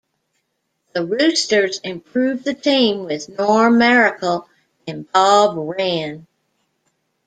[0.93, 4.47] The Roosters improved the team with Norm Maracle
[4.87, 6.25] and Bob Wren.